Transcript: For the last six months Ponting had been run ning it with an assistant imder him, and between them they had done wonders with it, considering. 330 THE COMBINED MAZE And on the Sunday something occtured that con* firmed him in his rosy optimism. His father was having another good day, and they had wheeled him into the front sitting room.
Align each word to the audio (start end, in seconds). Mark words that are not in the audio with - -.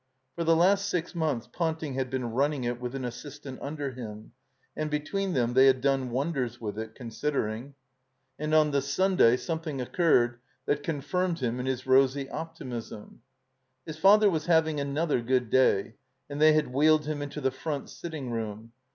For 0.35 0.43
the 0.43 0.55
last 0.55 0.87
six 0.89 1.13
months 1.13 1.45
Ponting 1.53 1.93
had 1.93 2.09
been 2.09 2.31
run 2.31 2.49
ning 2.49 2.63
it 2.63 2.81
with 2.81 2.95
an 2.95 3.05
assistant 3.05 3.59
imder 3.59 3.95
him, 3.95 4.31
and 4.75 4.89
between 4.89 5.33
them 5.33 5.53
they 5.53 5.67
had 5.67 5.79
done 5.79 6.09
wonders 6.09 6.59
with 6.59 6.79
it, 6.79 6.95
considering. 6.95 7.75
330 8.37 8.37
THE 8.37 8.43
COMBINED 8.43 8.47
MAZE 8.47 8.47
And 8.47 8.55
on 8.55 8.71
the 8.71 8.81
Sunday 9.21 9.37
something 9.37 9.77
occtured 9.79 10.39
that 10.65 10.81
con* 10.81 11.01
firmed 11.01 11.37
him 11.37 11.59
in 11.59 11.67
his 11.67 11.85
rosy 11.85 12.27
optimism. 12.31 13.21
His 13.85 13.97
father 13.99 14.31
was 14.31 14.47
having 14.47 14.79
another 14.79 15.21
good 15.21 15.51
day, 15.51 15.93
and 16.27 16.41
they 16.41 16.53
had 16.53 16.73
wheeled 16.73 17.05
him 17.05 17.21
into 17.21 17.39
the 17.39 17.51
front 17.51 17.87
sitting 17.91 18.31
room. 18.31 18.71